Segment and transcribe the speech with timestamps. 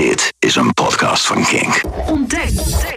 [0.00, 1.80] Dit is een podcast van Kink.
[2.06, 2.50] Ontdek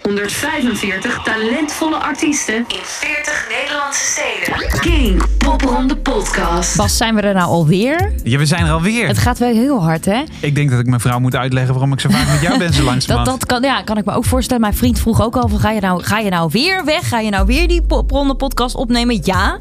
[0.04, 4.80] 145 talentvolle artiesten in 40 Nederlandse steden.
[4.80, 6.78] Kink Popronde Podcast.
[6.78, 8.14] Bas, zijn we er nou alweer?
[8.24, 9.08] Ja, we zijn er alweer.
[9.08, 10.24] Het gaat wel heel hard, hè?
[10.42, 12.74] Ik denk dat ik mijn vrouw moet uitleggen waarom ik zo vaak met jou ben
[12.74, 13.40] zo Dat, langzamerhand.
[13.40, 14.62] dat kan, ja, kan ik me ook voorstellen.
[14.62, 17.08] Mijn vriend vroeg ook al van, ga je nou, ga je nou weer weg?
[17.08, 19.20] Ga je nou weer die Popronde podcast opnemen?
[19.24, 19.60] Ja,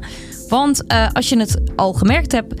[0.49, 2.53] want eh, als je het al gemerkt hebt,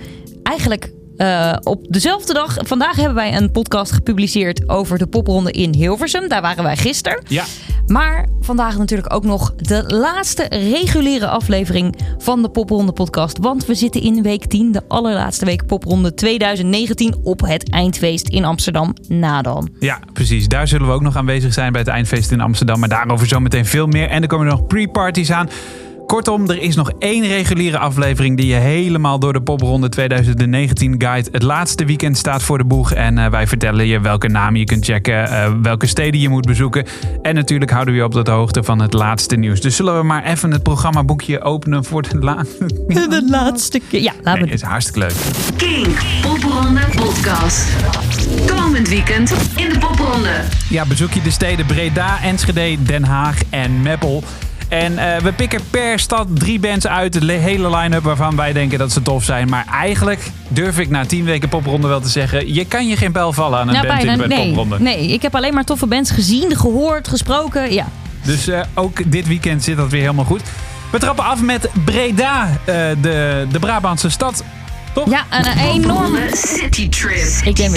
[0.43, 0.91] eigenlijk...
[1.17, 6.27] eh, op dezelfde dag, vandaag hebben wij een podcast gepubliceerd over de popronde in Hilversum.
[6.29, 7.23] Daar waren wij gisteren.
[7.27, 7.43] Ja,
[7.87, 13.37] Maar vandaag natuurlijk ook nog de laatste reguliere aflevering van de Popronde podcast.
[13.37, 18.45] Want we zitten in week 10, de allerlaatste week Popronde 2019 op het eindfeest in
[18.45, 19.69] Amsterdam Nadan.
[19.79, 20.47] ja, precies.
[20.47, 22.79] Daar zullen we ook nog aanwezig zijn bij het eindfeest in Amsterdam.
[22.79, 24.09] Maar daarover zometeen veel meer.
[24.09, 25.49] En er komen nog pre-parties aan.
[26.07, 31.29] Kortom, er is nog één reguliere aflevering die je helemaal door de popronde 2019 guide.
[31.31, 34.65] Het laatste weekend staat voor de boeg en eh, wij vertellen je welke namen je
[34.65, 36.85] kunt checken, eh, welke steden je moet bezoeken.
[37.21, 39.61] En natuurlijk houden we je op de hoogte van het laatste nieuws.
[39.61, 42.65] Dus zullen we maar even het programmaboekje openen voor de laatste...
[43.13, 44.01] De laatste keer.
[44.01, 45.15] Ja, laten Nee, we is hartstikke leuk.
[45.57, 47.67] Kink Popronde Podcast.
[48.55, 50.41] Komend weekend in de Popronde.
[50.69, 54.23] Ja, bezoek je de steden Breda, Enschede, Den Haag en Meppel.
[54.73, 58.53] En eh, we pikken per stad drie bands uit, de le- hele line-up waarvan wij
[58.53, 59.49] denken dat ze tof zijn.
[59.49, 63.11] Maar eigenlijk durf ik na tien weken popronde wel te zeggen, je kan je geen
[63.11, 64.13] bel vallen aan een Nou, band bijna.
[64.23, 64.79] in de Nee, popronde.
[64.79, 67.73] nee, ik heb alleen maar toffe bands gezien, gehoord, gesproken.
[67.73, 67.87] Ja.
[68.23, 70.41] Dus eh, ook dit weekend zit dat weer helemaal goed.
[70.91, 74.43] We trappen af met Breda, eh, de, de Brabantse stad.
[74.93, 75.09] Toch?
[75.09, 77.45] Ja, en een enorm Popronde City Trip.
[77.45, 77.75] Ik denk,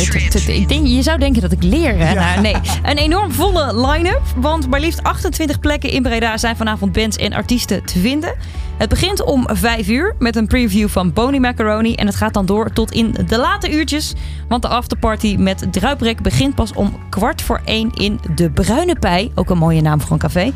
[0.68, 1.98] ik je zou denken dat ik leer.
[1.98, 2.14] Hè?
[2.14, 2.56] Nou, nee.
[2.82, 4.22] Een enorm volle line-up.
[4.36, 8.34] Want maar liefst 28 plekken in Breda zijn vanavond bands en artiesten te vinden.
[8.78, 11.94] Het begint om 5 uur met een preview van Pony Macaroni.
[11.94, 14.12] En het gaat dan door tot in de late uurtjes.
[14.48, 19.30] Want de afterparty met Druiprek begint pas om kwart voor 1 in de Bruine Pij.
[19.34, 20.52] Ook een mooie naam voor een café.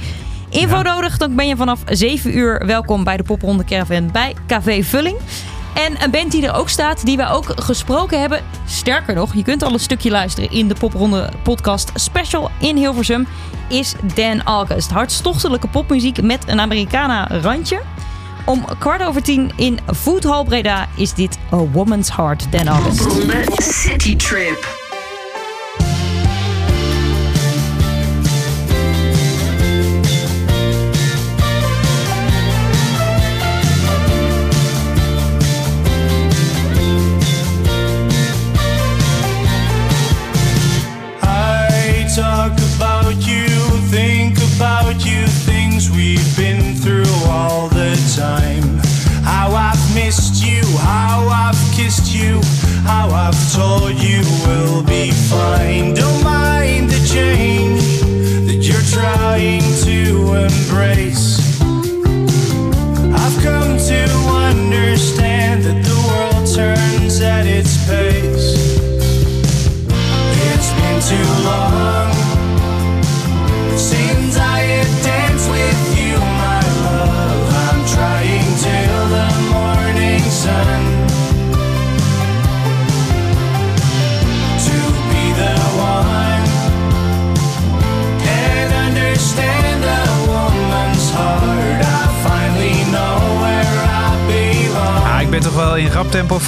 [0.49, 0.83] Info Ja.
[0.83, 5.17] nodig, dan ben je vanaf 7 uur welkom bij de Popronde Caravan bij Café Vulling.
[5.75, 8.43] En een band die er ook staat, die we ook gesproken hebben.
[8.67, 13.27] Sterker nog, je kunt al een stukje luisteren in de Popronde podcast special in Hilversum.
[13.69, 14.91] Is Dan August.
[14.91, 17.81] Hartstochtelijke popmuziek met een Americana randje.
[18.45, 23.07] Om kwart over tien in Foodhall Breda is dit A Woman's Heart, Dan August.
[23.63, 24.80] City Trip.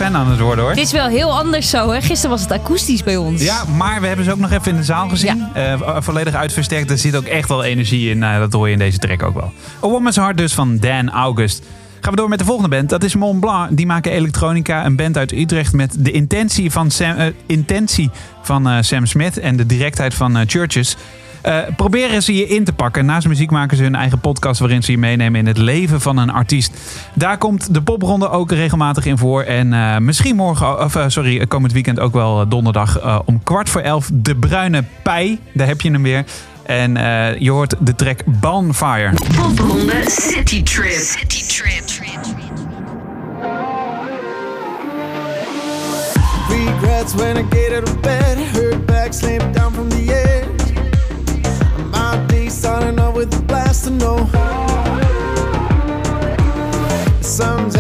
[0.02, 0.72] Fan aan het worden hoor.
[0.72, 2.00] Het is wel heel anders zo, hè?
[2.00, 3.42] Gisteren was het akoestisch bij ons.
[3.42, 5.46] Ja, maar we hebben ze ook nog even in de zaal gezien.
[5.54, 6.90] Eh, vo- volledig uitversterkt.
[6.90, 8.18] Er zit ook echt wel energie in.
[8.18, 9.52] Nou, dat hoor je in deze track ook wel.
[9.84, 11.62] A Woman's Heart dus van Dan August.
[12.00, 12.88] Gaan we door met de volgende band.
[12.88, 13.76] Dat is Mont Blanc.
[13.76, 14.84] Die maken elektronica.
[14.86, 18.10] Een band uit Utrecht met de intentie van Sam, eh, intentie
[18.42, 20.96] van, eh, Sam Smith en de directheid van eh, Churches.
[21.42, 23.06] Eh, proberen ze je in te pakken.
[23.06, 26.16] Naast muziek maken ze hun eigen podcast waarin ze je meenemen in het leven van
[26.16, 26.80] een artiest.
[27.14, 29.42] Daar komt de popronde ook regelmatig in voor.
[29.42, 33.69] En eh, misschien morgen, of eh, sorry, komend weekend ook wel donderdag eh, om kwart
[33.69, 35.38] voor elf de bruine pij.
[35.54, 36.25] Daar heb je hem weer.
[36.62, 39.12] En eh, je hoort de track Bonfire.
[39.37, 40.93] Popronde City Trip.
[40.93, 41.82] City Trip.
[46.49, 50.62] Regrets when I get out of bed, hurt back, slammed down from the edge.
[51.93, 54.19] My day starting off with a blast to know.
[57.21, 57.71] Sometimes,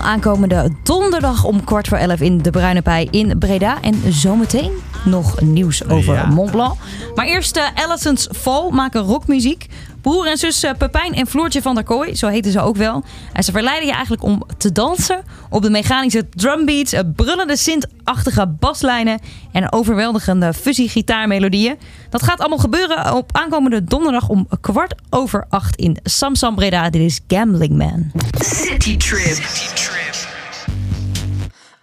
[0.00, 3.82] Aankomende donderdag om kwart voor elf in de Bruine Pij in Breda.
[3.82, 4.72] En zometeen
[5.04, 6.26] nog nieuws over Ja.
[6.26, 6.78] Mont Blanc.
[7.14, 9.66] Maar eerst uh, Allison's Fall maken rockmuziek.
[10.06, 13.04] Broer en zus eh, Pepijn en Floortje van der Kooi, zo heten ze ook wel.
[13.32, 18.46] En ze verleiden je eigenlijk om te dansen op de mechanische drumbeats, eh, brullende synth-achtige
[18.46, 19.20] baslijnen
[19.52, 21.78] en overweldigende fuzzy gitaarmelodieën.
[22.10, 26.90] Dat gaat allemaal gebeuren op aankomende donderdag om kwart over acht in Samsam Breda.
[26.90, 28.10] Dit is Gambling Man.
[28.38, 29.38] City Trip.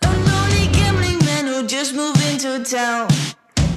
[0.05, 3.05] A lonely gambling man who just moved into town.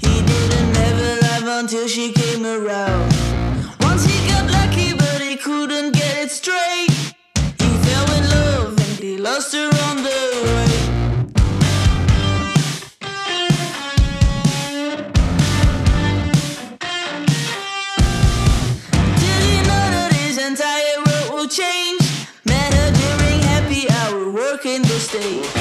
[0.00, 3.15] He didn't ever live until she came around.
[19.69, 22.00] Know that his entire will change?
[22.47, 25.53] Met her during happy hour, working the stage.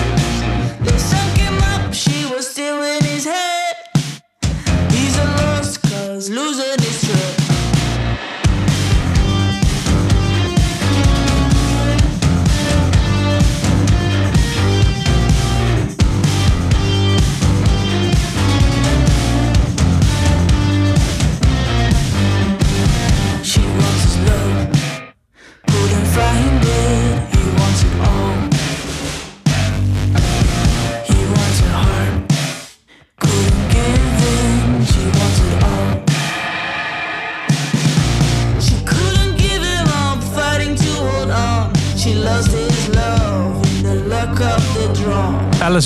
[0.79, 3.75] They sunk him up, she was still in his head.
[4.91, 7.04] He's a lost cause, losing his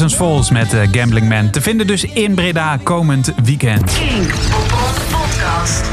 [0.07, 1.50] Falls met eh, Gambling Man.
[1.50, 3.92] Te vinden dus in Breda komend weekend.
[5.12, 5.90] Podcast.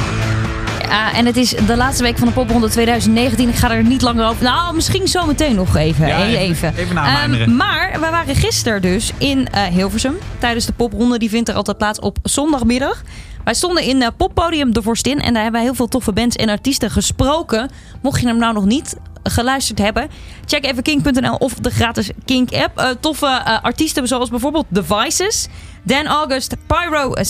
[0.88, 3.48] Ja, en het is de laatste week van de popronde 2019.
[3.48, 4.44] Ik ga er niet langer over.
[4.44, 6.06] Nou, misschien zometeen nog even.
[6.06, 6.74] Ja, even.
[6.74, 6.96] even-.
[6.96, 10.14] Ehm, maar we waren gisteren dus in eh, Hilversum.
[10.38, 11.18] Tijdens de popronde.
[11.18, 13.02] Die vindt er altijd plaats op zondagmiddag.
[13.44, 15.20] Wij stonden in eh, poppodium De Vorstin.
[15.20, 17.70] En daar hebben wij heel veel toffe bands en artiesten gesproken.
[18.02, 18.96] Mocht je hem nou nog niet
[19.30, 20.08] geluisterd hebben.
[20.44, 22.78] Check even kink.nl of de gratis Kink app.
[22.78, 25.48] Eh, toffe eh, artiesten zoals bijvoorbeeld The Vices.
[25.82, 27.24] Dan August, Pyro, eh,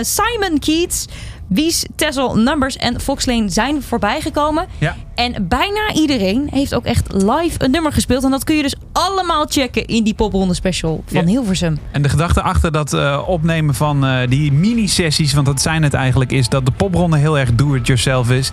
[0.00, 1.06] Simon Keats...
[1.48, 4.66] Wies, Tessel, Numbers en Fox Lane zijn voorbij gekomen.
[4.78, 4.96] Ja.
[5.14, 8.24] En bijna iedereen heeft ook echt live een nummer gespeeld.
[8.24, 11.26] En dat kun je dus allemaal checken in die popronde special van Ja.
[11.26, 11.78] Hilversum.
[11.90, 16.48] En de gedachte achter dat opnemen van die mini-sessies, want dat zijn het eigenlijk, is
[16.48, 18.50] dat de popronde heel erg do-it-yourself is.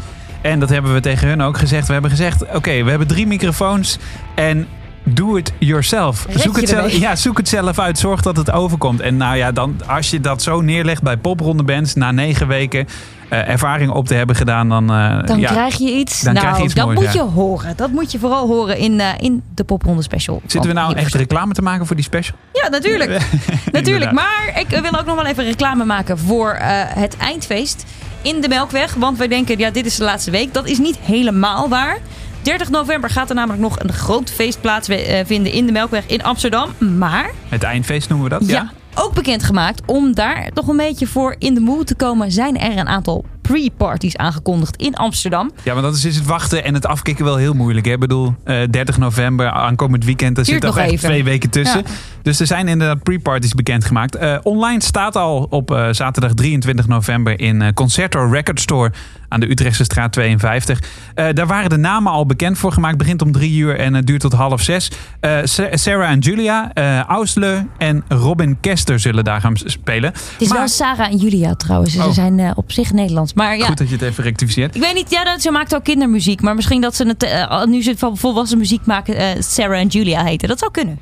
[0.47, 1.88] En dat hebben we tegen hun ook gezegd.
[1.88, 3.97] We hebben gezegd, oké, we hebben drie microfoons
[4.35, 4.67] en
[5.03, 6.25] do it yourself.
[6.25, 7.99] Red Zoek je het, zelf, ja, zoek het zelf uit.
[7.99, 8.99] Zorg dat het overkomt.
[8.99, 12.88] En nou ja, dan, als je dat zo neerlegt bij popronde bands, na negen weken
[13.29, 16.21] eh, ervaring op te hebben gedaan, dan, eh, Dan ja, krijg je iets.
[16.21, 17.23] dan nou, krijg je iets dat moois, moet ja.
[17.23, 17.73] je horen.
[17.75, 20.42] Dat moet je vooral horen in, eh, in de popronde special.
[20.45, 22.37] Zitten we nou echt reclame te maken voor die special?
[22.54, 23.21] Ja, natuurlijk.
[23.71, 24.11] natuurlijk.
[24.11, 26.57] Maar ik wil ook nog wel even reclame maken voor
[26.94, 27.85] het eindfeest
[28.28, 28.94] in de Melkweg.
[28.94, 30.54] Want wij denken, ja, dit is de laatste week.
[30.54, 31.98] Dat is niet helemaal waar.
[32.42, 36.69] 30 november gaat er namelijk nog een groot feest plaatsvinden in de Melkweg in Amsterdam.
[36.98, 38.48] Maar Het eindfeest noemen we dat?
[38.50, 42.60] ja, ook bekendgemaakt om daar toch een beetje voor in de mood te komen, zijn
[42.60, 45.51] er een aantal pre-parties aangekondigd in Amsterdam.
[45.63, 47.85] Ja, maar dat is, is het wachten en het afkicken wel heel moeilijk.
[47.85, 47.92] Hè?
[47.92, 51.09] Ik bedoel, eh, 30 november, aankomend weekend, daar Duurt zit nog echt even.
[51.09, 51.83] twee weken tussen.
[51.85, 51.92] Ja.
[52.21, 54.16] Dus er zijn inderdaad pre-parties bekendgemaakt.
[54.16, 58.92] Eh online staat al op eh, zaterdag 23 november in Concerto Record Store
[59.30, 60.80] aan de Utrechtse straat 52.
[61.16, 62.98] Eh, daar waren de namen al bekend voor gemaakt.
[62.98, 64.92] Begint om drie uur en het duurt tot half zes.
[65.19, 70.10] Eh, Sa- Sarah en Julia, eh Ausle en Robin Kester zullen daar gaan spelen.
[70.12, 71.94] Het is Maar- wel Sarah en Julia trouwens.
[71.94, 72.12] Ze Oh.
[72.12, 73.34] zijn op zich Nederlands.
[73.34, 74.76] Maar ja, Goed dat je het even rectificeert.
[74.76, 76.42] Ik weet niet, ja, dat, ze maakt ook kindermuziek.
[76.42, 80.48] Maar misschien dat ze het, nu ze vol- volwassen muziek maken, Sarah en Julia heten.
[80.48, 81.00] Dat zou kunnen.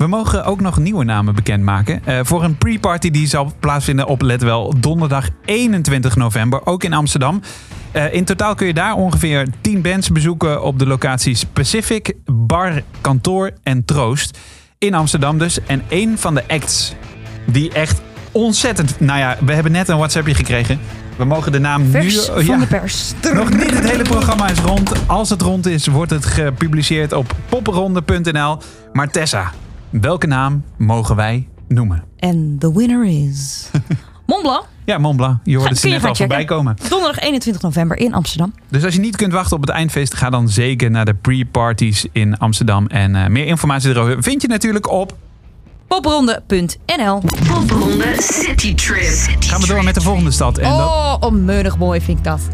[0.00, 2.04] We mogen ook nog nieuwe namen bekendmaken.
[2.04, 6.92] Eh voor een pre-party die zal plaatsvinden op, let wel, donderdag 21 november, ook in
[6.92, 7.40] Amsterdam.
[7.92, 12.82] Eh, in totaal kun je daar ongeveer 10 bands bezoeken op de locaties Pacific, Bar,
[13.00, 14.38] Kantoor en Troost.
[14.78, 15.64] In Amsterdam dus.
[15.66, 16.94] En één van de acts
[17.46, 18.00] die echt
[18.32, 19.00] ontzettend...
[19.00, 20.80] Nou ja, we hebben net een WhatsAppje gekregen.
[21.16, 22.34] We mogen de naam Vers nu...
[22.34, 22.58] van ja.
[22.58, 23.12] de pers.
[23.34, 24.92] Nog niet het hele programma is rond.
[25.06, 28.58] Als het rond is, wordt het gepubliceerd op popperonde.nl.
[28.92, 29.52] Maar Tessa,
[29.90, 32.04] welke naam mogen wij noemen?
[32.18, 33.70] En the winner is...
[34.26, 34.64] Mont Blanc.
[34.84, 35.38] Ja, Mont Blanc.
[35.44, 36.56] Je hoorde ze net al voorbij checken.
[36.56, 36.76] komen.
[36.88, 38.54] Donderdag 21 november in Amsterdam.
[38.68, 42.06] Dus als je niet kunt wachten op het eindfeest, ga dan zeker naar de pre-parties
[42.12, 42.86] in Amsterdam.
[42.86, 45.16] En eh, meer informatie erover vind je natuurlijk op.
[45.86, 49.36] Popronde.nl Popronde City Trip.
[49.40, 50.58] Gaan we door met de volgende stad.
[50.58, 52.40] En dat, Oh, onmeunig mooi vind ik dat.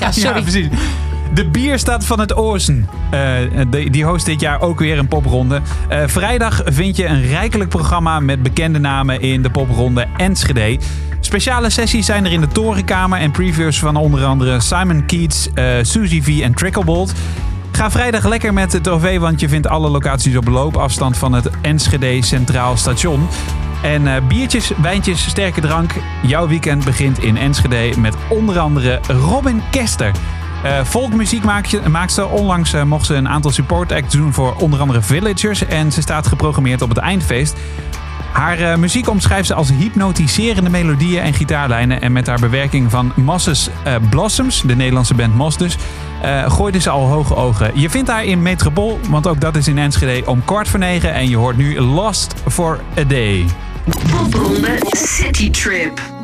[0.00, 0.36] Ja, sorry.
[0.36, 0.68] Ja, precies.
[1.34, 2.88] De Bierstad van het Oosten.
[3.10, 3.20] Eh,
[3.70, 5.60] die, die host dit jaar ook weer een popronde.
[5.88, 10.78] Eh, vrijdag vind je een rijkelijk programma met bekende namen in de popronde Enschede.
[11.20, 15.74] Speciale sessies zijn er in de Torenkamer en previews van onder andere Simon Keats, eh
[15.82, 17.12] Suzy V en Tricklebolt.
[17.72, 21.50] Ga vrijdag lekker met het OV, want je vindt alle locaties op loopafstand van het
[21.60, 23.28] Enschede Centraal Station.
[23.82, 25.90] En biertjes, wijntjes, sterke drank.
[26.22, 30.12] Jouw weekend begint in Enschede met onder andere Robin Kester.
[30.62, 32.28] Eh Volkmuziekmaakster.
[32.28, 35.66] Onlangs eh, mocht ze een aantal support acts doen voor onder andere Villagers.
[35.66, 37.56] En ze staat geprogrammeerd op het eindfeest.
[38.32, 42.00] Haar eh, muziek omschrijft ze als hypnotiserende melodieën en gitaarlijnen.
[42.00, 45.76] En met haar bewerking van Mosses eh, Blossoms, de Nederlandse band Mos dus,
[46.46, 47.70] gooide ze al hoge ogen.
[47.74, 51.14] Je vindt haar in Metropool, want ook dat is in Enschede om kwart voor negen.
[51.14, 53.46] En je hoort nu Lost for a Day.
[54.92, 56.17] City Trip.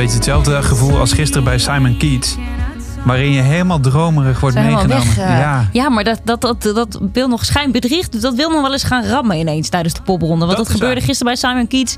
[0.00, 2.36] Beetje hetzelfde gevoel als gisteren bij Simon Keats.
[3.04, 4.88] Waarin je helemaal dromerig wordt meegenomen.
[4.88, 5.18] weg.
[5.18, 5.38] eh.
[5.38, 5.68] ja.
[5.72, 8.22] ja, maar dat, dat, dat, dat wil nog schijnbedriegt.
[8.22, 10.44] Dat wil nog wel eens gaan rammen ineens tijdens de popronde.
[10.46, 11.96] Want Dat gebeurde gisteren bij Simon Keats.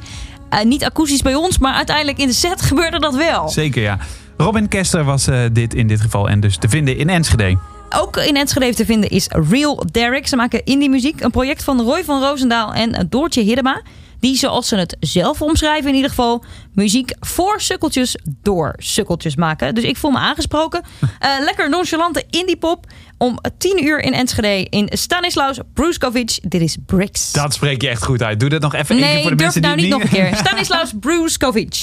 [0.48, 3.48] Eh, niet akoestisch bij ons, maar uiteindelijk in de set gebeurde dat wel.
[3.48, 3.98] Zeker, ja.
[4.36, 7.58] Robin Kester was eh, dit in dit geval en dus te vinden in Enschede.
[7.90, 10.26] Ook in Enschede te vinden is Real Derek.
[10.26, 11.20] Ze maken indie muziek.
[11.20, 13.82] Een project van Roy van Roosendaal en Doortje Hiddema.
[14.22, 16.44] Die, zoals ze het zelf omschrijven in ieder geval...
[16.72, 19.74] muziek voor sukkeltjes door sukkeltjes maken.
[19.74, 20.82] Dus ik voel me aangesproken.
[21.18, 22.86] Eh, lekker nonchalante indie pop.
[23.18, 26.38] Om 10 uur in Enschede in Stanislaus Bruskovic.
[26.42, 27.32] Dit is Bricks.
[27.32, 28.40] Dat spreek je echt goed uit.
[28.40, 30.02] Doe dat nog even één keer nee, voor de durf mensen nou die niet het
[30.02, 30.36] nog een keer.
[30.46, 31.76] Stanislaus Bruskovic.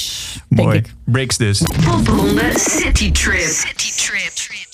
[0.47, 0.77] Denk Mooi.
[0.77, 0.93] ik.
[1.05, 1.61] Bricks dus.
[1.85, 3.41] Popronde City Trip.
[3.41, 4.68] City Trip.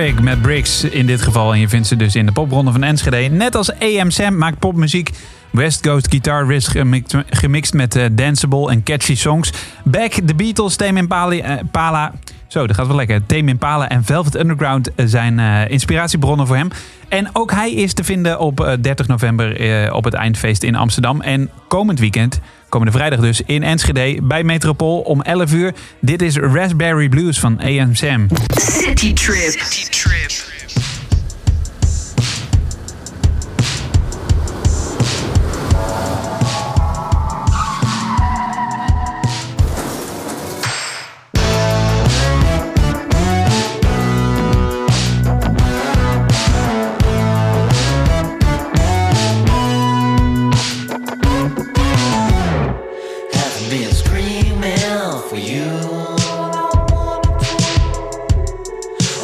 [0.00, 1.52] Met Bricks in dit geval.
[1.52, 3.16] En je vindt ze dus in de popronde van Enschede.
[3.16, 5.10] Net als AM Sam maakt popmuziek.
[5.50, 6.76] West Coast Guitar Risk
[7.30, 9.52] gemixt, met eh, danceable en catchy songs.
[9.84, 12.18] Back, The Beatles, Tame Impala, eh.
[12.46, 13.26] Zo, dat gaat wel lekker.
[13.26, 16.68] Tame Impala en Velvet Underground zijn eh, inspiratiebronnen voor hem.
[17.08, 21.20] En ook hij is te vinden op eh, 30 november op het eindfeest in Amsterdam.
[21.20, 25.74] En komend weekend, komende vrijdag dus, in Enschede bij Metropool om 11 uur.
[25.98, 28.26] Dit is Raspberry Blues van AM Sam.
[28.54, 29.50] City Trip.
[29.50, 30.39] City Trip.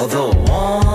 [0.06, 0.85] Although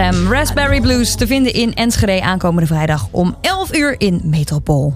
[0.00, 4.94] Raspberry Blues te vinden in Enschede aankomende vrijdag om 11 uur in Metropool.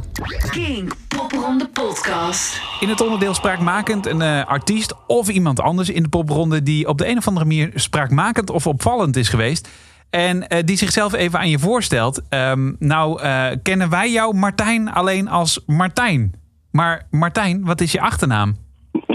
[0.51, 2.61] Kink Popronde Podcast.
[2.81, 6.99] In het onderdeel spraakmakend een eh, artiest of iemand anders in de popronde die op
[6.99, 9.69] de een of andere manier spraakmakend of opvallend is geweest.
[10.11, 12.21] En eh, die zichzelf even aan je voorstelt.
[12.29, 16.33] Ehm, nou, eh, kennen wij jou, Martijn, alleen als Martijn.
[16.71, 18.57] Maar Martijn, wat is je achternaam?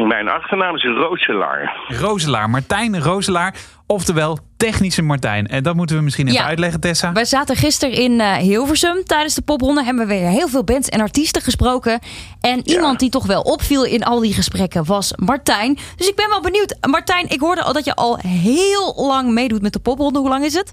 [0.08, 1.78] Mijn achternaam is Rooselaar.
[1.88, 2.50] Roselaar.
[2.50, 3.56] Martijn Roselaar.
[3.88, 5.48] Oftewel technische Martijn.
[5.48, 6.46] En dat moeten we misschien even Ja.
[6.48, 7.12] uitleggen, Tessa.
[7.12, 9.84] We zaten gisteren in eh, Hilversum tijdens de popronde.
[9.84, 12.00] Hebben we weer heel veel bands en artiesten gesproken.
[12.42, 15.78] En iemand die toch wel opviel in al die gesprekken was Martijn.
[15.96, 16.78] Dus ik ben wel benieuwd.
[16.90, 20.20] Martijn, ik hoorde al dat je al heel lang meedoet met de popronde.
[20.20, 20.72] Hoe lang is het?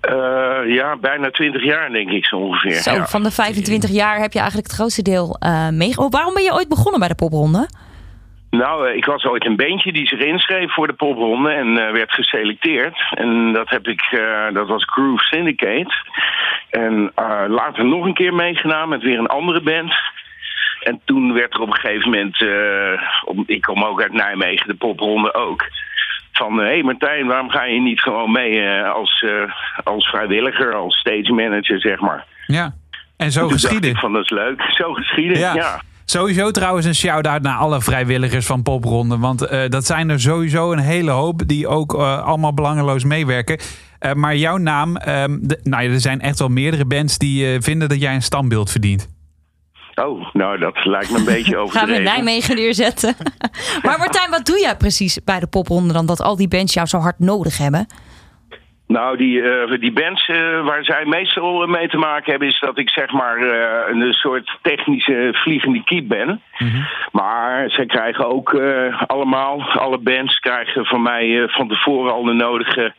[0.00, 0.12] Eh,
[0.74, 2.82] ja, bijna 20 jaar denk ik zo ongeveer.
[2.82, 3.06] Zo, ja.
[3.06, 6.12] van de 25 jaar heb je eigenlijk het grootste deel eh meegemaakt.
[6.14, 7.68] Waarom ben je ooit begonnen bij de popronde?
[8.60, 11.92] Nou, eh, ik was ooit een bandje die zich inschreef voor de popronde en eh,
[11.92, 12.96] werd geselecteerd.
[13.14, 15.94] En dat heb ik, eh, dat was Groove Syndicate.
[16.70, 17.12] En
[17.48, 19.94] later nog een keer meegedaan met weer een andere band.
[20.80, 22.44] En toen werd er op een gegeven moment,
[23.24, 25.64] om- ik kom ook uit Nijmegen, de popronde ook.
[26.32, 29.24] Van, hé hey Martijn, waarom ga je niet gewoon mee als,
[29.84, 32.24] als vrijwilliger, als stage manager, zeg maar.
[32.46, 32.74] Ja.
[33.16, 33.90] En zo geschieden.
[33.90, 34.62] ik van, dat is leuk.
[34.62, 35.54] Zo geschieden, Ja.
[35.54, 35.80] ja.
[36.04, 39.18] Sowieso trouwens een shout-out naar alle vrijwilligers van Popronde.
[39.18, 43.58] Want eh, dat zijn er sowieso een hele hoop die ook eh, allemaal belangeloos meewerken.
[43.98, 47.46] Eh, maar jouw naam, ehm, de- nou ja, er zijn echt wel meerdere bands die
[47.52, 49.08] eh, vinden dat jij een standbeeld verdient.
[49.94, 51.96] Oh, nou, dat lijkt me een beetje Gaan we overdreven.
[51.96, 53.16] in Nijmegen neerzetten.
[53.84, 56.86] maar Martijn, wat doe jij precies bij de popronde dan dat al die bands jou
[56.86, 57.86] zo hard nodig hebben?
[58.92, 62.48] Nou, die, eh, die bands eh, waar zij meestal mee te maken hebben...
[62.48, 66.40] is dat ik zeg maar eh, een soort technische vliegende kiep ben.
[67.12, 72.24] Maar zij krijgen ook eh, allemaal, alle bands krijgen van mij eh, van tevoren al
[72.24, 72.94] de nodige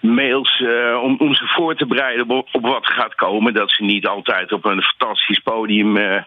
[0.00, 0.60] mails...
[0.60, 3.54] eh, om, om ze voor te bereiden op, op wat gaat komen.
[3.54, 6.22] Dat ze niet altijd op een fantastisch podium eh,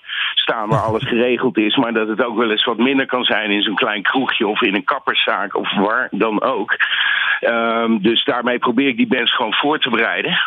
[0.45, 1.75] staan waar alles geregeld is...
[1.75, 4.47] maar dat het ook wel eens wat minder kan zijn in zo'n klein kroegje...
[4.47, 6.75] of in een kapperszaak of waar dan ook.
[7.39, 10.39] Ehm, dus daarmee probeer ik die bands gewoon voor te bereiden.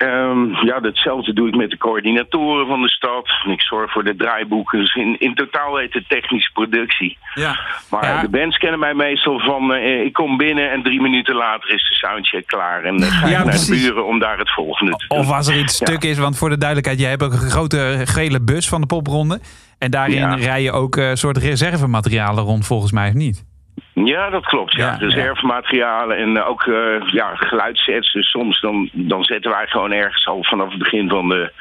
[0.00, 3.28] Ehm, ja, datzelfde doe ik met de coördinatoren van de stad.
[3.46, 4.78] Ik zorg voor de draaiboeken.
[4.78, 7.18] Dus in, in totaal heet het technische productie.
[7.34, 7.58] Ja.
[7.90, 8.20] Maar Ja.
[8.20, 9.72] de bands kennen mij meestal van...
[9.74, 12.84] eh, ik kom binnen en drie minuten later is de soundcheck klaar.
[12.84, 13.68] En dan ga ik Ja, naar precies.
[13.82, 15.18] de buren om daar het volgende te doen.
[15.18, 15.86] Of als er iets Ja.
[15.86, 18.86] stuk is, want voor de duidelijkheid, jij hebt ook een grote gele bus van de
[18.86, 19.40] Popronde.
[19.78, 20.34] En daarin Ja.
[20.34, 23.44] rij je ook een soort reservematerialen rond, volgens mij, of niet?
[23.94, 24.76] Ja, dat klopt.
[24.76, 24.86] Ja.
[24.86, 28.12] Ja, Reservematerialen en eh, ook eh, ja, geluidssets.
[28.12, 31.52] Dus soms dan, dan zetten wij gewoon ergens al vanaf het begin van de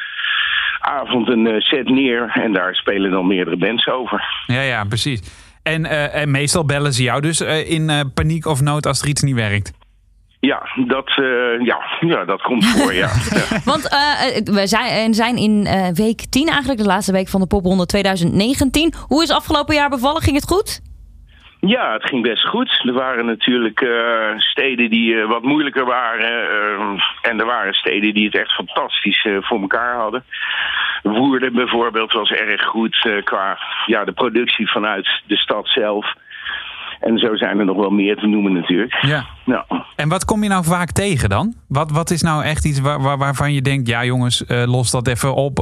[0.79, 2.31] avond een eh, set neer.
[2.33, 4.43] En daar spelen dan meerdere bands over.
[4.45, 5.21] Ja, ja, precies.
[5.63, 9.07] En, eh, en meestal bellen ze jou dus eh, in paniek of nood als er
[9.07, 9.71] iets niet werkt.
[10.39, 13.09] Ja, dat, eh, ja, ja, dat komt voor, ja.
[13.49, 13.59] ja.
[13.65, 17.39] Want eh, eh, we zijn, zijn in eh, week 10 eigenlijk, de laatste week van
[17.39, 18.93] de popronde 2019.
[19.07, 20.21] Hoe is het afgelopen jaar bevallen?
[20.21, 20.81] Ging het goed?
[21.61, 22.81] Ja, het ging best goed.
[22.85, 26.49] Er waren natuurlijk eh, steden die eh, wat moeilijker waren.
[26.49, 30.23] eh, en er waren steden die het echt fantastisch voor elkaar hadden.
[31.03, 36.13] Woerden bijvoorbeeld was erg goed qua ja, de productie vanuit de stad zelf.
[36.99, 38.93] En zo zijn er nog wel meer te noemen natuurlijk.
[39.01, 39.25] Ja.
[39.45, 39.63] Nou,
[39.95, 41.53] En wat kom je nou vaak tegen dan?
[41.67, 45.07] Wat, wat is nou echt iets waar, waar- waarvan je denkt, ja jongens, los dat
[45.07, 45.55] even op.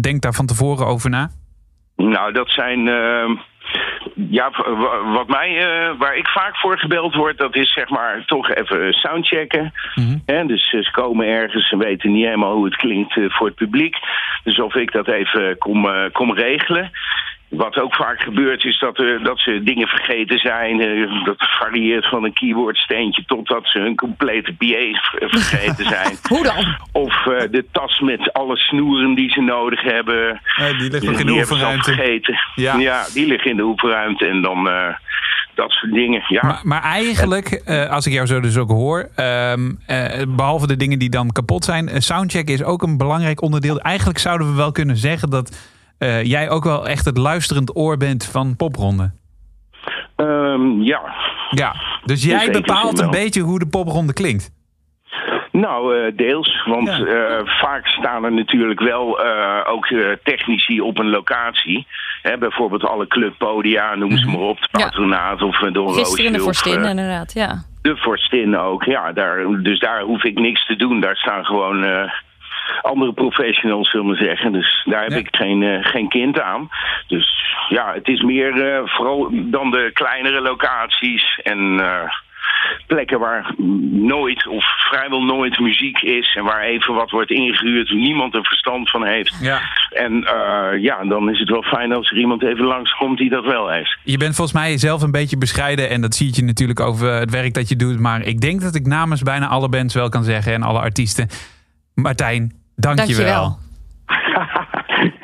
[0.00, 1.30] denk daar van tevoren over na.
[1.96, 2.88] Nou, dat zijn.
[4.14, 4.50] Ja,
[5.12, 8.92] wat mij, eh, waar ik vaak voor gebeld word, dat is zeg maar toch even
[8.92, 9.72] soundchecken.
[10.26, 13.46] Hè, dus eh, ze komen ergens, ze weten niet helemaal hoe het klinkt eh, voor
[13.46, 13.96] het publiek.
[14.44, 16.90] Dus of ik dat even kom, kom regelen.
[17.48, 20.80] Wat ook vaak gebeurt is dat, eh, dat ze dingen vergeten zijn.
[20.80, 26.16] Eh, dat varieert van een keyboardsteentje totdat ze hun complete PA ver- vergeten zijn.
[26.28, 26.76] Hoe dan?
[26.92, 30.40] Of eh, de tas met alle snoeren die ze nodig hebben.
[30.78, 31.92] die ligt nog in die de hebben ze al oefenruimte.
[31.92, 32.38] vergeten.
[32.54, 32.76] Ja.
[32.76, 33.04] Ja.
[33.14, 34.94] die liggen in de oefenruimte en dan eh,
[35.54, 36.22] dat soort dingen.
[36.28, 36.40] Ja.
[36.46, 40.76] Maar, maar eigenlijk, eh, als ik jou zo dus ook hoor, ehm, eh, behalve de
[40.76, 43.80] dingen die dan kapot zijn, eh, soundcheck is ook een belangrijk onderdeel.
[43.80, 47.96] Eigenlijk zouden we wel kunnen zeggen dat eh, jij ook wel echt het luisterend oor
[47.96, 49.10] bent van popronde.
[50.16, 51.00] Ehm, ja.
[51.50, 54.54] Ja, dus jij bepaalt een beetje hoe de popronde klinkt.
[55.52, 56.62] Nou, eh, deels.
[56.64, 56.98] Want Ja.
[57.04, 61.86] eh, vaak staan er natuurlijk wel eh, ook eh, technici op een locatie.
[62.22, 64.58] Hè, bijvoorbeeld alle clubpodia, noem ze maar op.
[64.60, 64.84] De Ja.
[64.84, 66.00] patronaat of Gisteren de Roosje
[66.36, 67.32] of, vorstin, eh, inderdaad.
[67.32, 67.62] Ja.
[67.82, 68.84] de vorstin ook.
[68.84, 71.00] Ja, daar, dus daar hoef ik niks te doen.
[71.00, 72.10] Daar staan gewoon eh,
[72.82, 74.52] andere professionals, zullen we zeggen.
[74.52, 75.16] Dus daar heb Ja.
[75.16, 76.68] ik geen, eh, geen kind aan.
[77.06, 81.80] Dus ja, het is meer eh, vooral dan de kleinere locaties en...
[81.80, 82.10] eh,
[82.86, 83.54] plekken waar
[83.90, 88.90] nooit of vrijwel nooit muziek is en waar even wat wordt ingehuurd, niemand er verstand
[88.90, 89.38] van heeft.
[89.40, 89.60] Ja.
[89.90, 90.12] En
[90.80, 93.98] ja, dan is het wel fijn als er iemand even langskomt die dat wel heeft.
[94.04, 97.30] Je bent volgens mij zelf een beetje bescheiden en dat zie je natuurlijk over het
[97.30, 97.98] werk dat je doet.
[97.98, 101.28] Maar ik denk dat ik namens bijna alle bands wel kan zeggen en alle artiesten.
[102.02, 103.24] Martijn, dank je wel.
[103.26, 103.58] Dankjewel.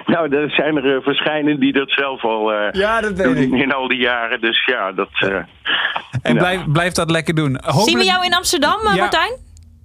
[0.14, 3.36] nou, er zijn er uh, verschijnen die dat zelf al eh, Ja, dat weet doen
[3.54, 3.62] ik.
[3.62, 4.40] in al die jaren.
[4.40, 5.08] Dus ja, dat...
[5.12, 5.28] eh,
[6.22, 6.38] En ja.
[6.38, 7.60] blijf, blijf dat lekker doen.
[7.66, 9.00] Zien we jou in Amsterdam, eh, Ja.
[9.00, 9.32] Martijn?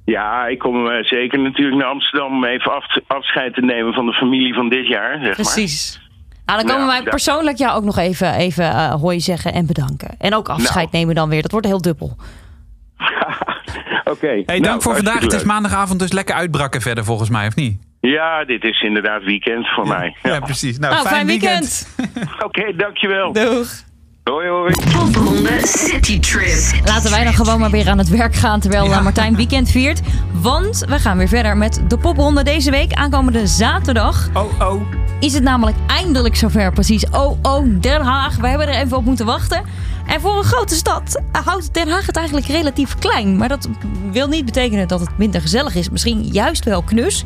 [0.06, 4.06] Ja, ik kom eh, zeker natuurlijk naar Amsterdam om even af- afscheid te nemen van
[4.06, 5.34] de familie van dit jaar, zeg maar.
[5.34, 6.02] Precies.
[6.45, 9.65] Nou, dan komen Ja, wij persoonlijk jou ook nog even, even eh, hoi zeggen en
[9.65, 10.10] bedanken.
[10.19, 10.97] En ook afscheid Nou.
[10.97, 11.41] nemen dan weer.
[11.41, 12.15] Dat wordt heel dubbel.
[14.11, 14.27] Oké.
[14.27, 15.19] Hey, dank nou, voor vandaag.
[15.21, 17.79] Het is maandagavond, dus lekker uitbrakken verder volgens mij, of niet?
[18.01, 20.15] Ja, dit is inderdaad weekend voor mij.
[20.23, 20.39] Ja, Ja.
[20.39, 20.79] precies.
[20.79, 21.87] Nou, Nou, fijn weekend.
[22.45, 23.33] Oké, dankjewel.
[23.33, 23.67] Doeg.
[24.23, 24.73] Hoi, hoi.
[24.93, 26.85] Popronde City Trip.
[26.85, 30.01] Laten wij dan gewoon maar weer aan het werk gaan terwijl eh, Martijn weekend viert.
[30.33, 32.93] Want we gaan weer verder met de popronde deze week.
[32.93, 34.81] Aankomende zaterdag Oh, oh.
[35.19, 36.71] is het namelijk eindelijk zover.
[36.71, 37.05] Precies.
[37.09, 38.35] Oh, oh, Den Haag.
[38.35, 39.63] We hebben er even op moeten wachten.
[40.07, 43.37] En voor een grote stad houdt Den Haag het eigenlijk relatief klein.
[43.37, 43.67] Maar dat
[44.11, 45.89] wil niet betekenen dat het minder gezellig is.
[45.89, 47.23] Misschien juist wel knus.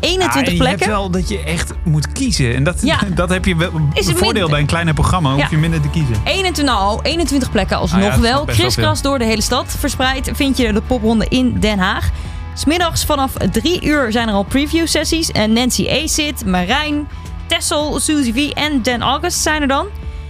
[0.00, 0.78] 21 Ah, en je plekken.
[0.78, 2.54] hebt wel dat je echt moet kiezen.
[2.54, 2.98] En dat, Ja.
[3.14, 3.70] dat heb je wel.
[3.92, 5.46] Is Een voordeel bij een kleiner programma, hoef Ja.
[5.50, 6.14] je minder te kiezen.
[6.24, 8.44] 21, nou, 21 plekken alsnog Ah ja, wel.
[8.44, 9.74] Kriskras door de hele stad.
[9.78, 12.10] Verspreid vind je de popronde in Den Haag.
[12.54, 15.30] Smiddags vanaf 3 uur zijn er al preview sessies.
[15.32, 17.08] En Nancy Acid, Marijn,
[17.46, 19.86] Tessel, Suzy V en Dan August zijn er dan.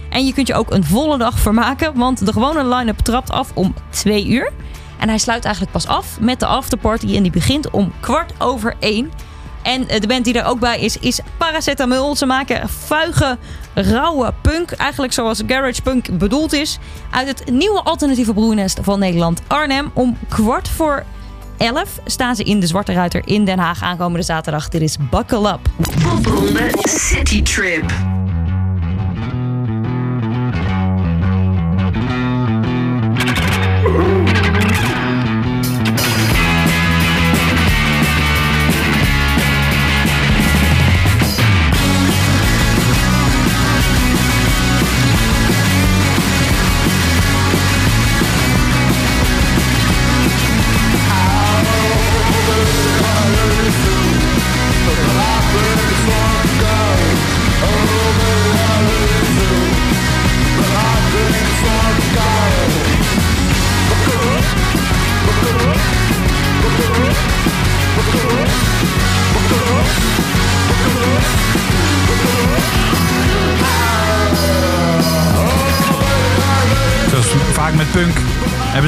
[0.09, 1.97] En je kunt je ook een volle dag vermaken.
[1.97, 4.51] Want de gewone line-up trapt af om 2 uur.
[4.97, 7.15] En hij sluit eigenlijk pas af met de afterparty.
[7.15, 9.11] En die begint om kwart over 1.
[9.61, 12.15] En eh, de band die er ook bij is, is Paracetamol.
[12.15, 13.37] Ze maken vuige,
[13.73, 14.71] rauwe punk.
[14.71, 16.79] Eigenlijk zoals garage punk bedoeld is.
[17.11, 19.91] Uit het nieuwe alternatieve broernest van Nederland, Arnhem.
[19.93, 21.03] Om kwart voor
[21.57, 24.69] 11 staan ze in de Zwarte Ruiter in Den Haag aankomende zaterdag.
[24.69, 25.59] Dit is Buckle Up.
[26.03, 28.16] Popronde City Trip.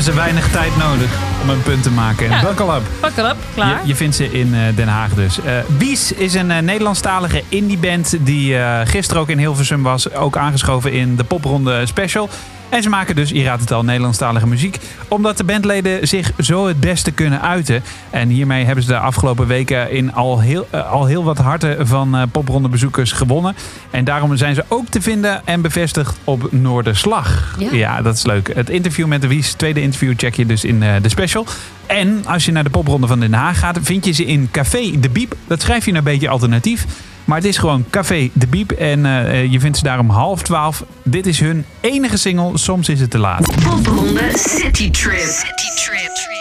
[0.09, 2.29] Ze weinig tijd nodig om een punt te maken.
[2.29, 2.41] Ja.
[2.41, 2.81] Buckle up.
[3.01, 3.81] Buckle Up, klaar.
[3.81, 5.41] Je, je vindt ze in eh, Den Haag dus.
[5.41, 10.13] Eh Wies is een eh, Nederlandstalige indieband die eh, gisteren ook in Hilversum was.
[10.13, 12.29] Ook aangeschoven in de popronde special.
[12.69, 14.77] En ze maken dus, je raadt het al, Nederlandstalige muziek.
[15.07, 17.83] Omdat de bandleden zich zo het beste kunnen uiten.
[18.09, 21.87] En hiermee hebben ze de afgelopen weken in al heel, eh, al heel wat harten
[21.87, 23.55] van eh, popronde bezoekers gewonnen.
[23.89, 27.55] En daarom zijn ze ook te vinden en bevestigd op Noorderslag.
[27.59, 27.71] Ja.
[27.71, 28.51] ja, dat is leuk.
[28.53, 31.45] Het interview met de Wies, tweede interview, check je dus in eh, de special.
[31.85, 34.99] En als je naar de popronde van Den Haag gaat, vind je ze in Café
[34.99, 35.35] De Biep.
[35.47, 36.85] Dat schrijf je een beetje alternatief.
[37.25, 38.71] Maar het is gewoon Café De Biep.
[38.71, 40.83] En eh, je vindt ze daar om half twaalf.
[41.03, 42.57] Dit is hun enige single.
[42.57, 43.51] Soms is het te laat.
[43.63, 45.19] Popronde City Trip.
[45.19, 46.38] City Trip.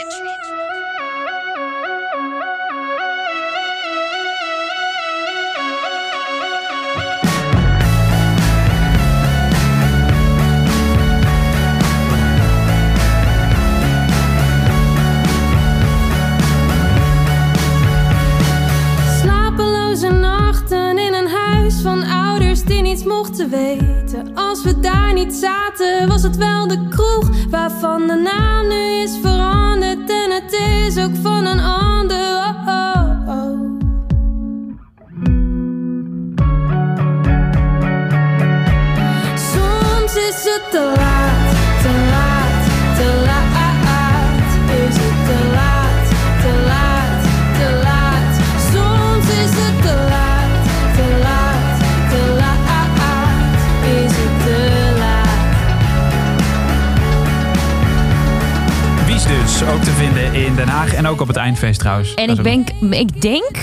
[23.04, 24.34] mochten weten.
[24.34, 29.18] Als we daar niet zaten, was het wel de kroeg waarvan de naam nu is
[29.22, 30.10] veranderd.
[30.10, 32.36] En het is ook van een ander.
[32.36, 33.28] Oh, oh.
[33.28, 33.80] oh.
[39.34, 41.07] Soms is het te laat.
[59.66, 62.14] Ook te vinden in Den Haag en ook op het eindfeest trouwens.
[62.14, 63.56] En ik, denk, ik denk,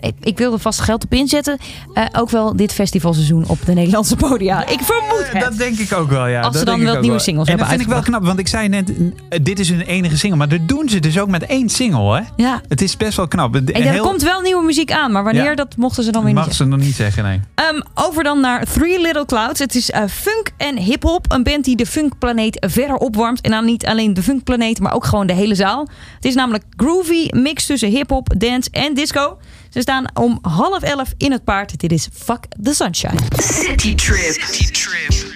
[0.00, 1.58] ik, ik wil er vast geld op inzetten,
[1.94, 4.66] eh, ook wel dit festivalseizoen op de Nederlandse podia.
[4.66, 5.42] Ik vermoed het.
[5.42, 6.40] Dat denk ik ook wel, ja.
[6.40, 8.38] Als dat ze dan wel nieuwe singles en hebben dat vind ik wel knap, want
[8.38, 8.92] ik zei net,
[9.28, 10.38] eh, dit is hun enige single.
[10.38, 12.22] Maar dat doen ze dus ook met één single, hè?
[12.36, 12.60] Ja.
[12.68, 13.54] Het is best wel knap.
[13.56, 15.54] En er komt wel nieuwe muziek aan, maar wanneer, Ja.
[15.54, 17.40] dat mochten ze dan weer niet Mag ze nog niet zeggen, nee.
[17.54, 19.58] Ehm, over dan naar Three Little Clouds.
[19.58, 21.24] Het is eh, funk en hip-hop.
[21.32, 23.40] Een band die de funkplaneet verder opwarmt.
[23.40, 25.88] En dan niet alleen de funkplaneet, maar ook gewoon de hele zaal.
[26.14, 29.38] Het is namelijk groovy, mix tussen hip-hop, dance en disco.
[29.70, 31.78] Ze staan om half elf in het paard.
[31.78, 33.18] Dit is Fuck the Sunshine.
[33.38, 34.36] City Trip.
[34.36, 35.27] I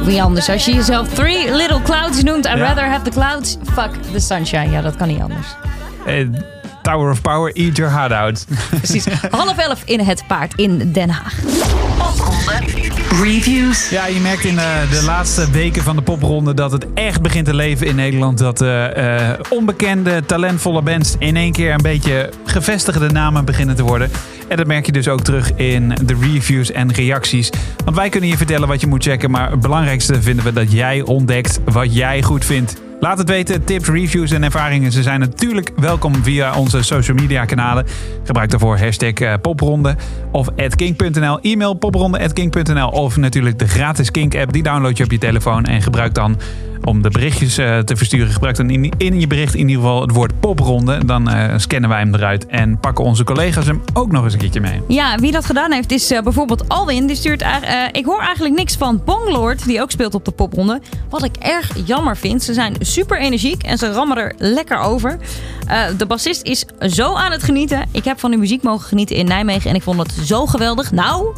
[0.00, 0.48] ook niet anders.
[0.48, 2.64] Als je jezelf Three Little Clouds noemt, I'd Ja.
[2.66, 3.56] rather have the clouds.
[3.72, 4.70] Fuck the sunshine.
[4.70, 5.46] Ja, dat kan niet anders.
[6.06, 6.26] Eh,
[6.82, 8.44] Tower of Power, eat your heart out.
[8.78, 9.04] Precies.
[9.30, 11.34] Half elf in het paard in Den Haag.
[13.22, 13.88] Reviews.
[13.90, 17.46] Ja, je merkt in eh, de laatste weken van de popronde dat het echt begint
[17.46, 18.38] te leven in Nederland.
[18.38, 23.82] Dat eh, eh, onbekende, talentvolle bands in één keer een beetje gevestigde namen beginnen te
[23.82, 24.10] worden.
[24.48, 27.50] En dat merk je dus ook terug in de reviews en reacties.
[27.84, 30.72] Want wij kunnen je vertellen wat je moet checken, maar het belangrijkste vinden we dat
[30.72, 32.84] jij ontdekt wat jij goed vindt.
[33.00, 34.92] Laat het weten, tips, reviews en ervaringen.
[34.92, 37.86] Ze zijn natuurlijk welkom via onze social media kanalen.
[38.24, 39.96] Gebruik daarvoor hashtag eh, popronde
[40.32, 41.40] of @kink.nl.
[41.40, 44.52] E-mail popronde@kink.nl of natuurlijk de gratis Kink app.
[44.52, 46.38] Die download je op je telefoon en gebruik dan
[46.86, 48.32] om de berichtjes eh, te versturen.
[48.32, 51.04] Gebruik dan in, in je bericht in ieder geval het woord popronde.
[51.04, 54.38] Dan eh, scannen wij hem eruit en pakken onze collega's hem ook nog eens een
[54.38, 54.80] keertje mee.
[54.88, 57.06] Ja, wie dat gedaan heeft is eh, bijvoorbeeld Alwin.
[57.06, 57.44] Die stuurt
[57.92, 60.80] ik hoor eigenlijk niks van Bonglord, die ook speelt op de popronde.
[61.08, 62.42] Wat ik erg jammer vind.
[62.42, 65.18] Ze zijn super energiek en ze rammen er lekker over.
[65.96, 67.88] De bassist is zo aan het genieten.
[67.92, 70.92] Ik heb van die muziek mogen genieten in Nijmegen en ik vond het zo geweldig.
[70.92, 71.34] Nou,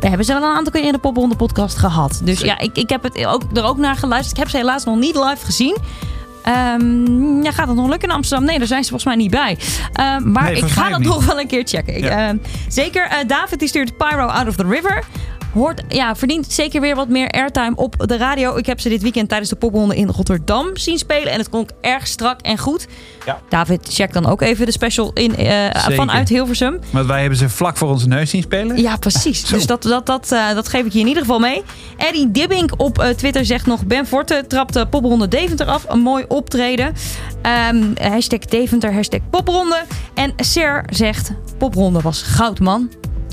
[0.00, 2.20] we hebben ze wel een aantal keer in de popronde podcast gehad.
[2.24, 4.32] Dus ja, ik, ik heb het ook, er ook naar geluisterd.
[4.36, 5.76] Ik heb ze helaas nog niet live gezien.
[6.42, 8.46] Ehm, ja, gaat het nog lukken in Amsterdam?
[8.46, 9.58] Nee, daar zijn ze volgens mij niet bij.
[9.92, 11.08] Ehm, maar Nee, ik ga dat niet.
[11.08, 12.00] nog wel een keer checken.
[12.00, 12.28] Ja.
[12.28, 12.36] ehm,
[12.68, 15.04] zeker eh, David die stuurt Pyro Out of the River.
[15.52, 18.56] Hoort, ja, verdient zeker weer wat meer airtime op de radio.
[18.56, 21.32] Ik heb ze dit weekend tijdens de popronde in Rotterdam zien spelen.
[21.32, 22.86] En het klonk erg strak en goed.
[23.26, 23.40] Ja.
[23.48, 26.78] David, check dan ook even de special in, eh, vanuit Hilversum.
[26.90, 28.80] Want wij hebben ze vlak voor onze neus zien spelen.
[28.80, 29.44] Ja, precies.
[29.50, 31.62] Dus dat, dat, dat, eh, dat geef ik je in ieder geval mee.
[31.96, 33.86] Eddie Dibbink op eh, Twitter zegt nog...
[33.86, 35.84] Ben Forte trapt de popronde Deventer af.
[35.88, 36.94] Een mooi optreden.
[37.42, 39.82] Ehm, hashtag Deventer, hashtag popronde.
[40.14, 41.32] En Ser zegt...
[41.58, 42.90] Popronde was goud, man.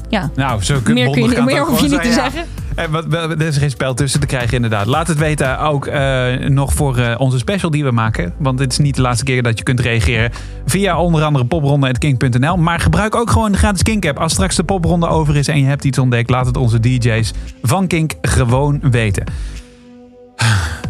[0.10, 2.14] Ja, Nou, zo kun, Meer kun je meer hoef je niet te ja.
[2.14, 2.46] zeggen.
[2.78, 4.86] En wat, wel, er is geen spel tussen te krijgen, inderdaad.
[4.86, 8.34] Laat het weten ook eh, nog voor eh, onze special die we maken.
[8.38, 10.32] Want dit is niet de laatste keer dat je kunt reageren.
[10.66, 12.58] Via onder andere popronde.kink.nl.
[12.58, 14.20] Maar gebruik ook gewoon de gratis Kink-app.
[14.20, 16.30] Als straks de popronde over is en je hebt iets ontdekt...
[16.30, 19.24] laat het onze DJ's van Kink gewoon weten.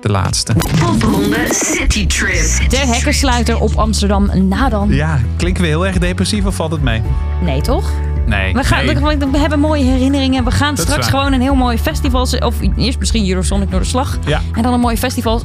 [0.00, 0.54] De laatste.
[0.78, 2.70] Popronde City Trip.
[2.70, 4.88] de hekkensluiter op Amsterdam Nadan.
[4.90, 7.02] Ja, klinken we heel erg depressief of valt het mee?
[7.42, 7.90] Nee, toch?
[8.30, 8.52] Nee.
[8.52, 9.18] We, gaan, nee.
[9.18, 10.44] we, we hebben mooie herinneringen.
[10.44, 12.26] We gaan straks gewoon een heel mooi festival...
[12.38, 14.18] Of eerst misschien Eurosonic door de slag.
[14.26, 14.40] Ja.
[14.52, 15.42] En dan een mooi festival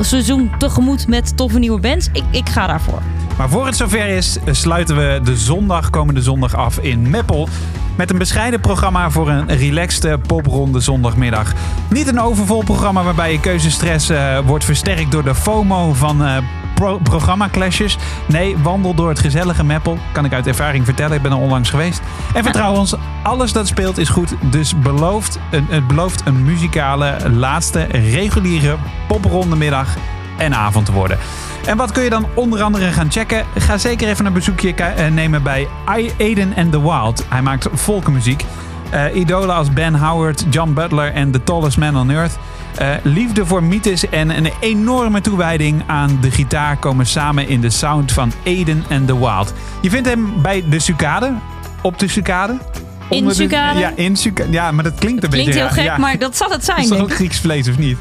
[0.00, 2.08] seizoen tegemoet met toffe nieuwe bands.
[2.12, 3.02] Ik, ik ga daarvoor.
[3.38, 7.48] Maar voor het zover is, sluiten we de zondag, komende zondag af in Meppel.
[7.96, 11.52] Met een bescheiden programma voor een relaxte popronde zondagmiddag.
[11.90, 16.36] Niet een overvol programma waarbij je keuzestress eh, wordt versterkt door de FOMO van eh
[16.74, 17.98] pro- programma-clashes.
[18.26, 19.98] Nee, wandel door het gezellige Meppel.
[20.12, 22.00] Kan ik uit ervaring vertellen, ik ben er onlangs geweest.
[22.34, 24.34] En vertrouw ons, alles dat speelt is goed.
[24.40, 28.76] Dus belooft een, het belooft een muzikale, laatste, reguliere
[29.08, 29.88] poprondemiddag
[30.38, 31.18] en avond te worden.
[31.66, 33.44] En wat kun je dan onder andere gaan checken?
[33.58, 37.24] Ga zeker even een bezoekje eh, nemen bij I- Aiden and the Wild.
[37.28, 38.44] Hij maakt volkenmuziek.
[39.14, 42.38] Idolen als Ben Howard, John Butler en The Tallest Man on Earth.
[42.74, 47.70] Eh, liefde voor mythes en een enorme toewijding aan de gitaar komen samen in de
[47.70, 49.52] sound van Aiden and the Wild.
[49.80, 51.34] Je vindt hem bij de Sucade,
[51.82, 52.58] op de Sucade.
[53.10, 53.78] In de- Sucade?
[53.78, 54.52] Ja, in Sucade.
[54.52, 55.84] Ja, maar dat klinkt een Klinkt beetje heel raar.
[55.84, 55.98] gek, Ja.
[55.98, 57.12] maar dat zal het Is zijn, toch denk ook.
[57.14, 57.98] Grieks vlees of niet?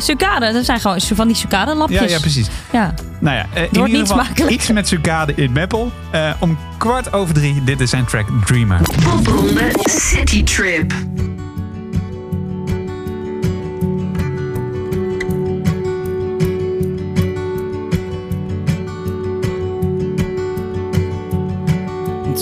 [0.00, 2.00] Sucade, dat zijn gewoon van die sucade-lapjes.
[2.00, 2.48] Ja, ja, precies.
[2.72, 2.94] Ja.
[3.20, 5.92] Nou ja, eh, in wordt ieder niet geval iets met Sucade in Meppel.
[6.10, 8.80] Eh, om kwart over drie, dit is zijn track Dreamer.
[9.04, 10.92] Popronde City Trip.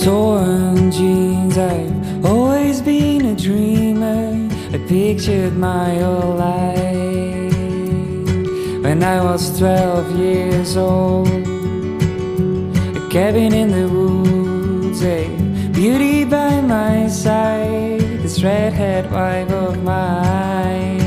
[0.07, 1.59] Torn jeans.
[1.59, 4.49] I've always been a dreamer.
[4.73, 7.53] I pictured my whole life
[8.85, 11.27] when I was 12 years old.
[13.01, 15.27] A cabin in the woods, a
[15.73, 17.99] beauty by my side.
[18.23, 21.03] This redhead wife of mine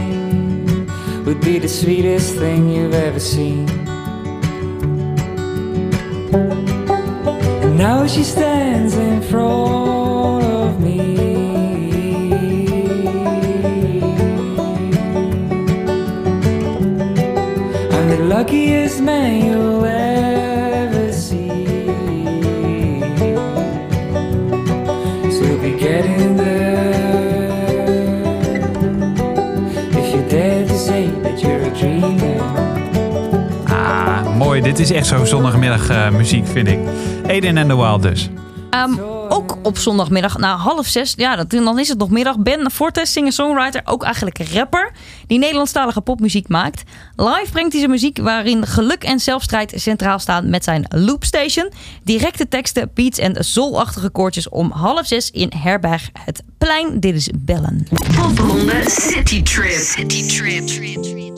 [1.23, 3.78] would be the sweetest thing you've ever seen.
[7.79, 10.99] Now she stands in front of me.
[17.95, 21.47] I'm the luckiest man you'll ever see.
[25.31, 26.91] So you'll be getting there
[29.99, 32.39] if you dare to say that you're a dreamer.
[33.69, 34.61] Ah, mooi.
[34.61, 36.79] Dit is echt zo zondagmiddag eh, muziek, vind ik.
[37.29, 38.29] Aiden and the Wild dus.
[38.69, 42.39] Ehm, ook op zondagmiddag, na half zes, ja, dat, dan is het nog middag.
[42.39, 44.91] Ben Fortes, singer-songwriter, ook eigenlijk rapper,
[45.27, 46.83] die Nederlandstalige popmuziek maakt.
[47.15, 51.71] Live brengt hij zijn muziek waarin geluk en zelfstrijd centraal staan met zijn Loopstation.
[52.03, 56.99] Directe teksten, beats en zoolachtige koortjes om half zes in Herberg Het Plein.
[56.99, 57.87] Dit is Bellen.
[58.15, 59.71] Popronde City Trip.
[59.71, 61.28] City Trip.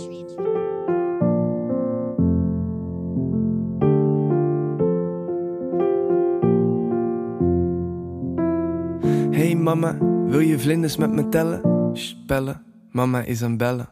[9.42, 11.62] Hey mama, wil je vlinders met me tellen?
[11.96, 13.88] Shh, bellen, mama is aan bellen.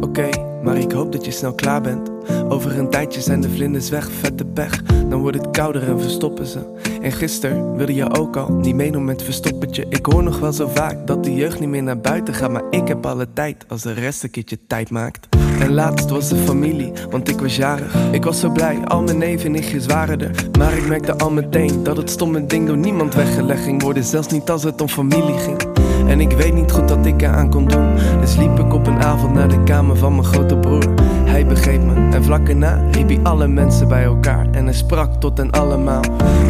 [0.00, 0.28] Oké,
[0.62, 2.13] maar ik hoop dat je snel klaar bent.
[2.48, 4.82] Over een tijdje zijn de vlinders weg, vette pech.
[4.82, 6.58] Dan wordt het kouder en verstoppen ze.
[7.02, 9.86] En gisteren wilde je ook al niet meedoen met verstoppertje.
[9.88, 12.50] Ik hoor nog wel zo vaak dat de jeugd niet meer naar buiten gaat.
[12.50, 15.28] Maar ik heb alle tijd als de rest een keertje tijd maakt.
[15.60, 17.94] En laatst was de familie, want ik was jarig.
[18.10, 20.30] Ik was zo blij, al mijn neven en nichtjes waren er.
[20.58, 24.04] Maar ik merkte al meteen dat het stomme ding door niemand weggelegd ging worden.
[24.04, 25.62] Zelfs niet als het om familie ging.
[26.06, 27.94] En ik weet niet goed wat ik eraan kon doen.
[28.20, 30.84] Dus liep ik op een avond naar de kamer van mijn grote broer.
[31.24, 34.46] Hij begreep me en vlak erna riep hij alle mensen bij elkaar.
[34.50, 36.02] En hij sprak tot hen allemaal.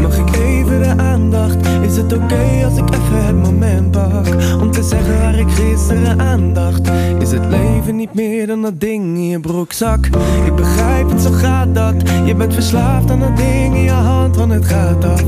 [0.02, 1.56] Mag ik even de aandacht?
[1.82, 4.26] Is het oké als ik even het moment pak?
[4.60, 6.90] Om te zeggen waar ik gisteren aandacht.
[7.18, 10.06] Is het leven niet meer dan dat ding in je broekzak?
[10.46, 11.94] Ik begrijp het, zo gaat dat.
[12.24, 15.22] Je bent verslaafd aan dat ding in je hand, want het gaat af.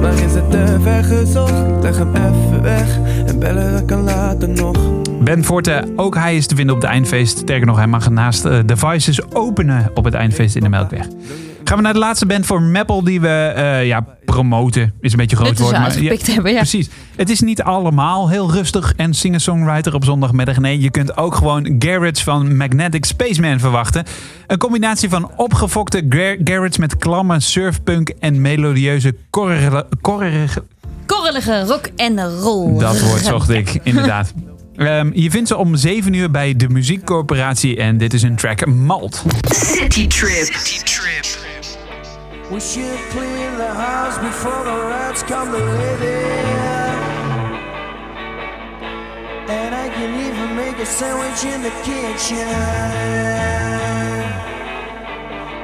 [0.00, 1.82] Maar is het te ver gezocht?
[1.82, 5.01] Leg hem even weg en bellen dat kan later nog.
[5.24, 7.38] Ben Forte, ook hij is te vinden op de eindfeest.
[7.38, 11.06] Sterker nog, hij mag naast eh, de Vices openen op het eindfeest in de Melkweg.
[11.64, 14.92] Gaan we naar de laatste band voor Meppel die we eh, ja, promoten.
[15.00, 15.72] Is een beetje groot woord.
[15.72, 16.56] maar hebben, ja.
[16.58, 16.88] Precies.
[17.16, 20.58] Het is niet allemaal heel rustig en singer-songwriter op zondagmiddag.
[20.58, 24.04] Nee, je kunt ook gewoon Garrett's van Magnetic Spaceman verwachten.
[24.46, 29.86] Een combinatie van opgefokte Gar- Garrett's met klamme surfpunk en melodieuze korrige...
[30.00, 30.62] korrige
[31.06, 32.78] Korrelige rock en roll.
[32.78, 34.32] dat woord zocht ik, inderdaad.
[34.76, 38.66] Ehm, je vindt ze om 7 uur bij de Muziekcorporatie en dit is een track
[38.66, 39.22] Malt.
[39.50, 40.50] City Trip.
[42.50, 46.62] We should clean the house before the rats come to live in.
[49.48, 52.46] And I can even make a sandwich in the kitchen.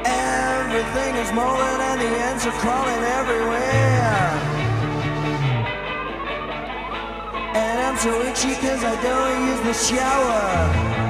[0.04, 4.27] Everything is molded and the ants are crawling everywhere.
[7.98, 11.07] So itchy cause I don't use the shower.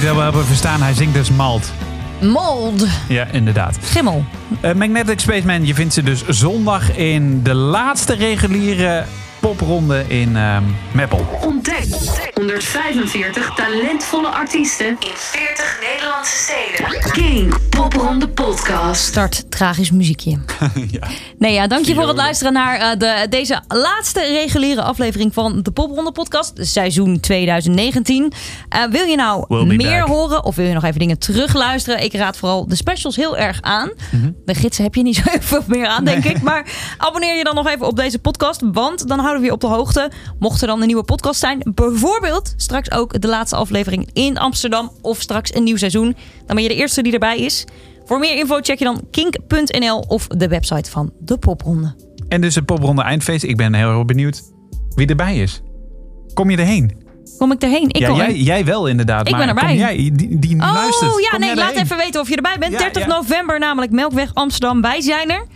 [0.00, 1.72] Die wel hebben verstaan, hij zingt dus malt.
[2.20, 2.86] Mold.
[3.08, 3.76] Ja, inderdaad.
[3.82, 4.24] Gimmel.
[4.60, 9.04] Eh, Magnetic Spaceman, je vindt ze dus zondag in de laatste reguliere
[9.40, 11.26] popronde in ehm Meppel.
[11.40, 11.86] Ontdek
[12.34, 17.12] 145 talentvolle artiesten in 40 Nederlandse steden.
[17.12, 19.04] King Popronde Podcast.
[19.04, 20.38] Start tragisch muziekje.
[21.38, 25.62] Nee, ja, dank je voor het luisteren naar eh, de, deze laatste reguliere aflevering van
[25.62, 28.32] de Popronde Podcast, seizoen 2019.
[28.68, 30.08] Eh, wil je nou We'll meer back.
[30.08, 32.02] horen of wil je nog even dingen terugluisteren?
[32.04, 33.90] Ik raad vooral de specials heel erg aan.
[34.10, 34.30] Mhm.
[34.44, 36.42] De gidsen heb je niet zo heel veel meer aan, denk ik.
[36.42, 39.60] Maar abonneer je dan nog even op deze podcast, want dan houden we je op
[39.60, 40.10] de hoogte.
[40.38, 44.92] Mocht er dan een nieuwe podcast zijn, bijvoorbeeld straks ook de laatste aflevering in Amsterdam
[45.00, 46.16] of straks een nieuw seizoen,
[46.46, 47.64] dan ben je de eerste die erbij is.
[48.08, 51.94] Voor meer info check je dan kink.nl of de website van de Popronde.
[52.28, 53.42] En dus het popronde eindfeest.
[53.44, 54.42] Ik ben heel erg benieuwd
[54.94, 55.62] wie erbij is.
[56.34, 57.06] Kom je erheen?
[57.38, 57.88] Kom ik erheen?
[57.88, 59.26] Ik ja, kom jij, jij wel inderdaad.
[59.26, 59.64] Ik maar ben erbij.
[59.68, 61.22] Kom jij, die, die Oh luistert.
[61.22, 61.84] ja, Kom nee, laat erheen?
[61.84, 62.72] even weten of je erbij bent.
[62.72, 63.08] Ja, 30 ja.
[63.08, 64.80] november namelijk Melkweg Amsterdam.
[64.80, 65.46] Wij zijn er.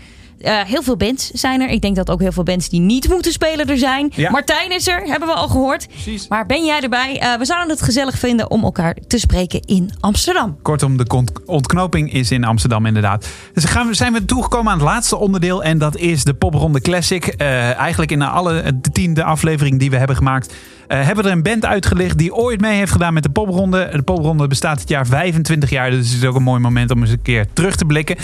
[0.43, 1.69] Eh, heel veel bands zijn er.
[1.69, 4.13] Ik denk dat ook heel veel bands die niet moeten spelen er zijn.
[4.17, 4.31] Ja.
[4.31, 5.87] Martijn is er, hebben we al gehoord.
[6.29, 7.21] Maar ben jij erbij?
[7.21, 10.57] Eh, we zouden het gezellig vinden om elkaar te spreken in Amsterdam.
[10.63, 13.29] Kortom, de ontknoping is in Amsterdam inderdaad.
[13.55, 15.65] Dus gaan we, zijn we toegekomen aan het laatste onderdeel.
[15.65, 17.27] En dat is de Popronde Classic.
[17.27, 20.55] Eh, eigenlijk in alle de tiende aflevering die we hebben gemaakt...
[20.89, 23.89] eh, hebben we er een band uitgelicht die ooit mee heeft gedaan met de Popronde.
[23.93, 25.91] De Popronde bestaat dit jaar 25 jaar.
[25.91, 28.17] Dus het is ook een mooi moment om eens een keer terug te blikken.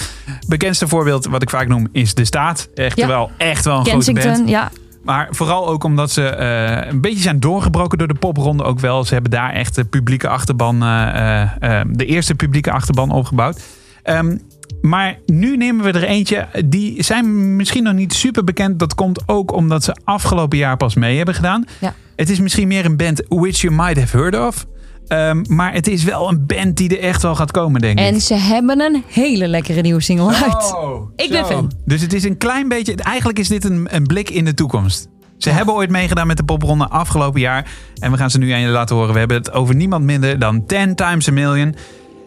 [0.49, 2.69] Bekendste voorbeeld, wat ik vaak noem, is De Staat.
[2.75, 3.07] Echt Ja.
[3.07, 4.49] wel, echt wel een grote band.
[4.49, 4.71] Ja.
[5.03, 9.05] Maar vooral ook omdat ze eh, een beetje zijn doorgebroken door de popronde ook wel.
[9.05, 13.61] Ze hebben daar echt de publieke achterban, eh, de eerste publieke achterban opgebouwd.
[14.03, 14.37] Ehm,
[14.81, 16.47] maar nu nemen we er eentje.
[16.67, 18.79] Die zijn misschien nog niet super bekend.
[18.79, 21.65] Dat komt ook omdat ze afgelopen jaar pas mee hebben gedaan.
[21.81, 21.95] Ja.
[22.17, 24.67] Het is misschien meer een band which you might have heard of.
[25.09, 28.05] Ehm, maar het is wel een band die er echt wel gaat komen, denk ik.
[28.05, 30.75] En ze hebben een hele lekkere nieuwe single uit.
[30.75, 31.51] Oh, Ik ben zo.
[31.53, 31.73] fan.
[31.85, 32.95] Dus het is een klein beetje.
[32.95, 35.09] Eigenlijk is dit een, een blik in de toekomst.
[35.39, 37.71] Ze hebben ooit meegedaan met de popronde afgelopen jaar.
[37.99, 39.13] En we gaan ze nu aan je laten horen.
[39.13, 41.75] We hebben het over niemand minder dan 10 times a million.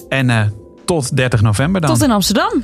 [0.10, 0.42] En eh,
[0.86, 1.94] tot 30 november dan.
[1.94, 2.64] Tot in Amsterdam.